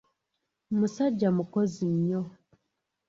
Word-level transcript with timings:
Musajja 0.77 1.29
mukozi 1.37 1.83
nnyo. 1.95 2.21